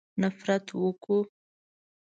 نفرت 0.21 0.65
وکړو. 0.81 1.19